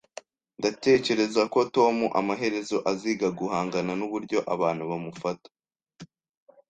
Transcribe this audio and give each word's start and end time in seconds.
Ndatekereza 0.59 1.41
ko 1.53 1.59
Tom 1.75 1.95
amaherezo 2.19 2.77
aziga 2.91 3.27
guhangana 3.39 3.91
nuburyo 3.99 4.39
abantu 4.53 4.83
bamufata 4.89 5.47